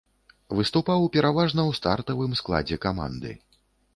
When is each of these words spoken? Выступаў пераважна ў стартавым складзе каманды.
Выступаў 0.59 1.05
пераважна 1.15 1.61
ў 1.69 1.77
стартавым 1.79 2.33
складзе 2.41 2.79
каманды. 2.87 3.37